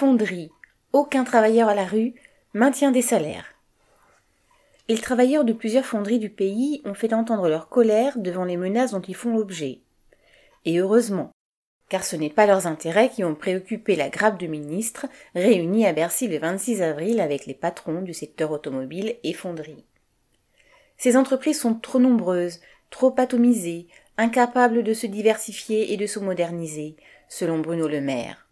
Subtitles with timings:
[0.00, 0.50] Fonderie.
[0.94, 2.14] Aucun travailleur à la rue.
[2.54, 3.44] Maintien des salaires.
[4.88, 8.92] Les travailleurs de plusieurs fonderies du pays ont fait entendre leur colère devant les menaces
[8.92, 9.80] dont ils font l'objet.
[10.64, 11.32] Et heureusement,
[11.90, 15.04] car ce n'est pas leurs intérêts qui ont préoccupé la grappe de ministres
[15.34, 19.84] réunis à Bercy le 26 avril avec les patrons du secteur automobile et fonderie.
[20.96, 23.86] Ces entreprises sont trop nombreuses, trop atomisées,
[24.16, 26.96] incapables de se diversifier et de se moderniser,
[27.28, 28.46] selon Bruno Le Maire.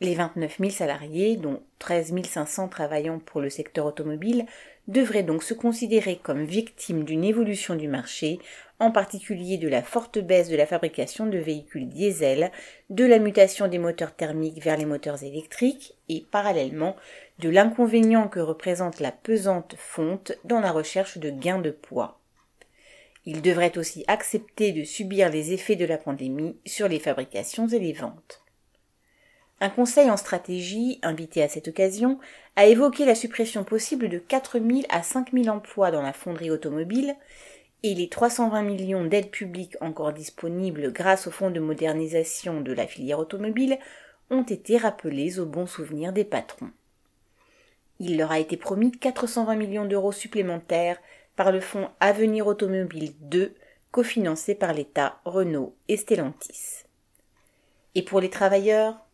[0.00, 4.46] Les 29 000 salariés, dont 13 500 travaillant pour le secteur automobile,
[4.86, 8.38] devraient donc se considérer comme victimes d'une évolution du marché,
[8.78, 12.52] en particulier de la forte baisse de la fabrication de véhicules diesel,
[12.90, 16.94] de la mutation des moteurs thermiques vers les moteurs électriques et, parallèlement,
[17.40, 22.20] de l'inconvénient que représente la pesante fonte dans la recherche de gains de poids.
[23.26, 27.80] Ils devraient aussi accepter de subir les effets de la pandémie sur les fabrications et
[27.80, 28.44] les ventes.
[29.60, 32.18] Un conseil en stratégie, invité à cette occasion,
[32.54, 36.50] a évoqué la suppression possible de 4 000 à 5 000 emplois dans la fonderie
[36.50, 37.16] automobile
[37.82, 42.86] et les 320 millions d'aides publiques encore disponibles grâce au fonds de modernisation de la
[42.86, 43.78] filière automobile
[44.30, 46.70] ont été rappelés au bon souvenir des patrons.
[48.00, 50.98] Il leur a été promis 420 millions d'euros supplémentaires
[51.34, 53.54] par le fonds Avenir Automobile 2,
[53.90, 56.84] cofinancé par l'État, Renault et Stellantis.
[57.94, 59.07] Et pour les travailleurs,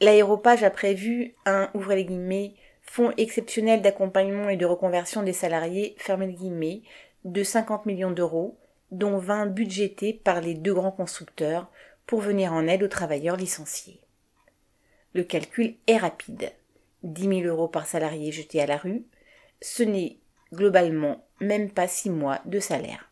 [0.00, 5.94] L'aéropage a prévu un, ouvrez les guillemets, fonds exceptionnel d'accompagnement et de reconversion des salariés,
[5.98, 6.82] fermez les guillemets,
[7.24, 8.58] de 50 millions d'euros,
[8.90, 11.70] dont 20 budgétés par les deux grands constructeurs
[12.06, 14.00] pour venir en aide aux travailleurs licenciés.
[15.14, 16.52] Le calcul est rapide.
[17.02, 19.04] 10 000 euros par salarié jeté à la rue,
[19.60, 20.18] ce n'est
[20.52, 23.07] globalement même pas six mois de salaire.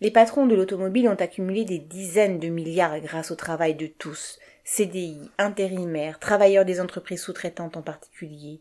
[0.00, 4.38] Les patrons de l'automobile ont accumulé des dizaines de milliards grâce au travail de tous,
[4.62, 8.60] CDI, intérimaires, travailleurs des entreprises sous-traitantes en particulier,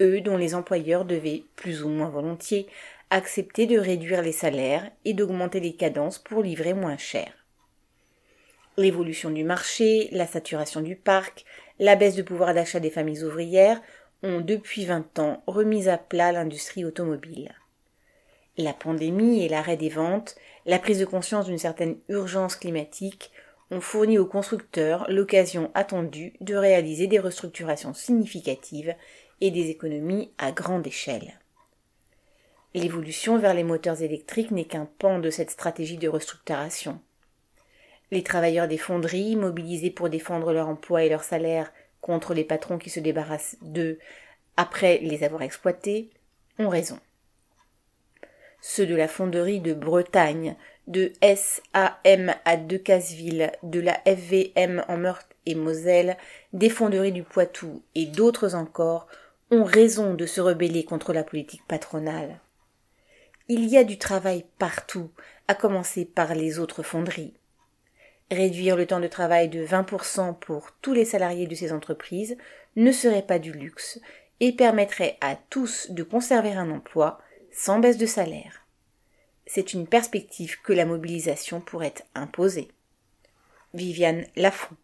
[0.00, 2.68] eux dont les employeurs devaient, plus ou moins volontiers,
[3.10, 7.32] accepter de réduire les salaires et d'augmenter les cadences pour livrer moins cher.
[8.76, 11.44] L'évolution du marché, la saturation du parc,
[11.80, 13.80] la baisse de pouvoir d'achat des familles ouvrières
[14.22, 17.52] ont depuis vingt ans remis à plat l'industrie automobile.
[18.58, 20.34] La pandémie et l'arrêt des ventes,
[20.66, 23.30] la prise de conscience d'une certaine urgence climatique
[23.70, 28.96] ont fourni aux constructeurs l'occasion attendue de réaliser des restructurations significatives
[29.40, 31.38] et des économies à grande échelle.
[32.74, 37.00] L'évolution vers les moteurs électriques n'est qu'un pan de cette stratégie de restructuration.
[38.10, 42.78] Les travailleurs des fonderies, mobilisés pour défendre leur emploi et leur salaire contre les patrons
[42.78, 44.00] qui se débarrassent d'eux
[44.56, 46.10] après les avoir exploités,
[46.58, 46.98] ont raison
[48.60, 55.36] ceux de la fonderie de Bretagne, de SAM à Decazeville, de la FVM en Meurthe
[55.46, 56.16] et Moselle,
[56.52, 59.06] des fonderies du Poitou et d'autres encore,
[59.50, 62.40] ont raison de se rebeller contre la politique patronale.
[63.48, 65.10] Il y a du travail partout,
[65.46, 67.34] à commencer par les autres fonderies.
[68.30, 72.36] Réduire le temps de travail de 20% pour tous les salariés de ces entreprises
[72.76, 74.00] ne serait pas du luxe
[74.40, 77.20] et permettrait à tous de conserver un emploi
[77.58, 78.64] sans baisse de salaire.
[79.44, 82.68] C'est une perspective que la mobilisation pourrait imposer.
[83.74, 84.76] Viviane Lafont